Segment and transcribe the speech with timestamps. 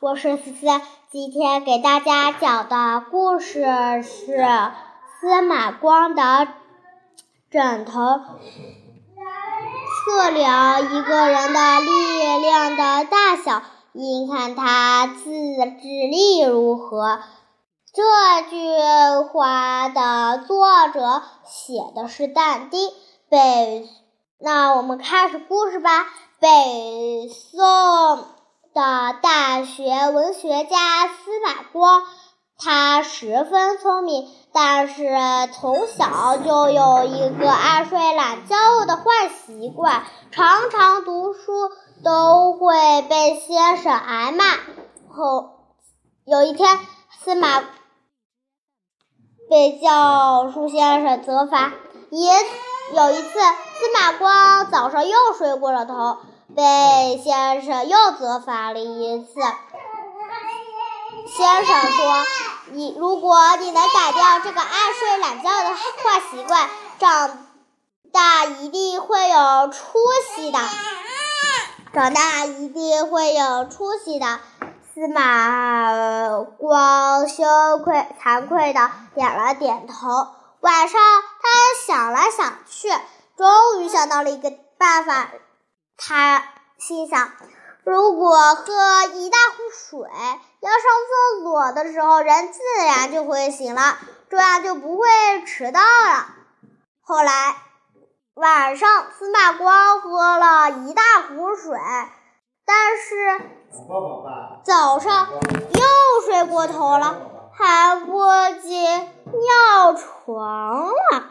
[0.00, 0.66] 我是思思。
[1.10, 3.64] 今天给大家讲的故事
[4.04, 4.46] 是
[5.20, 6.46] 司马光的
[7.50, 8.20] 枕头，
[10.04, 17.18] 测量一个人的力量的大小，应看他自制力如何。
[17.92, 18.02] 这
[18.50, 22.88] 句话的作者写的是但丁。
[23.28, 23.88] 北，
[24.38, 26.06] 那我们开始故事吧。
[26.38, 28.37] 北宋。
[28.74, 32.02] 的大学文学家司马光，
[32.58, 35.04] 他十分聪明，但是
[35.52, 41.70] 从小就有一个爱睡懒觉的坏习惯，常常读书
[42.04, 44.44] 都会被先生挨骂。
[45.08, 45.50] 后
[46.24, 46.78] 有一天，
[47.24, 47.62] 司马
[49.50, 51.72] 被教书先生责罚。
[52.10, 52.30] 也
[52.94, 56.18] 有一次，司马光早上又睡过了头。
[56.58, 59.34] 被先生又责罚了一次。
[61.28, 62.24] 先生说
[62.74, 67.38] ：“你如果你能改掉这个爱睡懒觉的坏习惯，长
[68.12, 70.00] 大一定会有出
[70.34, 70.58] 息的。
[71.94, 74.40] 长大一定会有出息的。”
[74.92, 77.44] 司马光羞
[77.84, 80.26] 愧惭愧的点了点头。
[80.58, 82.88] 晚上，他想来想去，
[83.36, 85.28] 终于想到了一个办法。
[85.98, 86.44] 他
[86.78, 87.32] 心想：
[87.84, 88.62] 如果喝
[89.14, 90.08] 一大壶水，
[90.60, 93.98] 要上厕所的时候，人自然就会醒了，
[94.30, 95.08] 这样就不会
[95.44, 96.28] 迟到了。
[97.02, 97.56] 后来
[98.34, 98.88] 晚上，
[99.18, 101.76] 司马光喝了一大壶水，
[102.64, 103.40] 但是
[104.62, 105.28] 早上
[105.74, 107.16] 又睡过头了，
[107.52, 108.22] 还不
[108.62, 111.27] 及尿床了。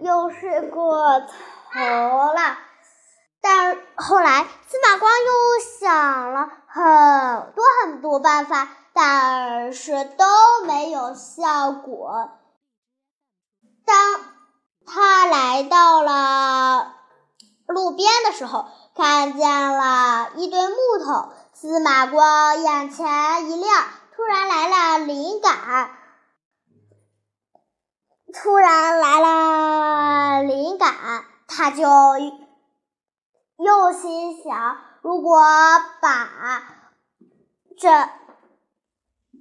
[0.00, 1.26] 又睡过头
[2.32, 2.58] 了，
[3.42, 10.24] 但后来司马光又想了很多很多办法，但是都
[10.66, 12.30] 没有效果。
[13.84, 14.20] 当
[14.86, 16.94] 他来到了
[17.66, 23.84] 路边的时候，看见了一堆木头，司马光眼前一亮，
[24.16, 25.90] 突然来了灵感。
[28.32, 30.94] 突然来了灵感，
[31.48, 31.82] 他就
[33.56, 35.40] 又心想：如果
[36.00, 36.28] 把
[37.80, 38.08] 这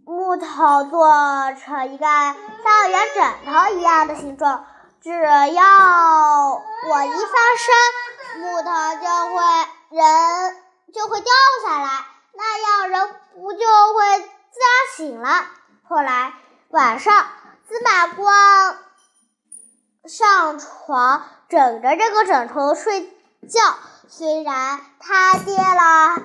[0.05, 1.07] 木头做
[1.63, 4.65] 成一个像圆枕头一样的形状，
[5.03, 5.63] 只要
[6.51, 7.75] 我一翻身，
[8.41, 9.43] 木头就会
[9.91, 10.57] 人
[10.93, 11.31] 就会掉
[11.63, 15.29] 下来，那样人不就会自然醒了？
[15.87, 16.33] 后来
[16.69, 17.25] 晚上。
[17.69, 18.77] 司马光
[20.03, 23.01] 上床枕着这个枕头睡
[23.47, 23.59] 觉，
[24.07, 26.15] 虽然他跌了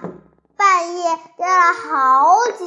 [0.56, 2.64] 半夜跌了好几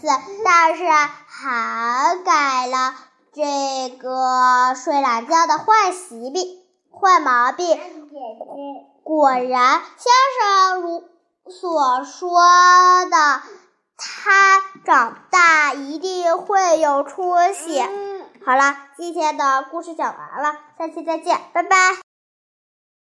[0.00, 0.06] 次，
[0.44, 2.94] 但是还改了
[3.32, 7.80] 这个睡懒觉的坏习病、坏毛病。
[9.02, 11.02] 果然，先生如
[11.50, 12.40] 所说
[13.06, 13.42] 的，
[13.96, 17.82] 他长大一定会有出息。
[18.42, 21.76] 好了，今天的故事讲完了，下期再见，拜拜。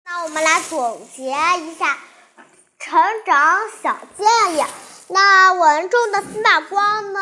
[0.05, 1.97] 那我们来总结一下
[2.79, 4.63] 成长小建议。
[5.09, 7.19] 那文中的司马光呢，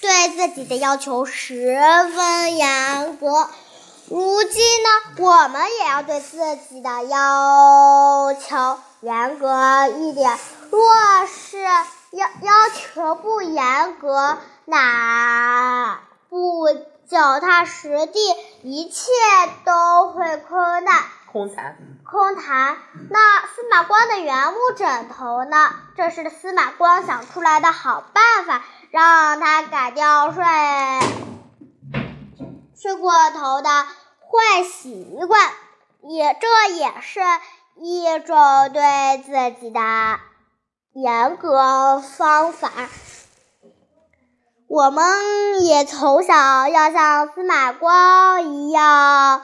[0.00, 1.78] 对自己的要求十
[2.12, 3.48] 分严格。
[4.08, 10.36] 如今呢，我们也要对自己的要求严格一点。
[10.70, 16.66] 若是要要求不严格，那不。
[17.12, 18.18] 脚踏实地，
[18.62, 19.10] 一切
[19.66, 21.02] 都会空难。
[21.30, 21.76] 空谈。
[22.10, 22.78] 空谈。
[23.10, 25.74] 那司马光的原木枕头呢？
[25.94, 30.42] 这是司马光想出来的好办法，让他改掉睡
[32.80, 35.50] 睡过头的坏习惯。
[36.04, 37.20] 也，这也是
[37.76, 40.18] 一种对自己的
[40.94, 42.70] 严格方法。
[44.72, 45.04] 我们
[45.66, 49.42] 也从小要像司马光一样，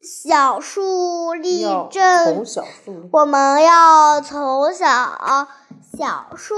[0.00, 2.46] 小树立正。
[3.10, 4.86] 我们要从小
[5.98, 6.54] 小树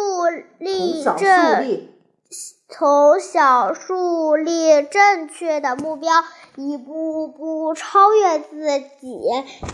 [0.59, 1.89] 立正，
[2.69, 6.13] 从小树立正确的目标，
[6.57, 9.19] 一步步超越自己，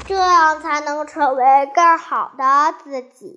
[0.07, 1.43] 这样才能成为
[1.75, 2.45] 更好的
[2.85, 3.33] 自己。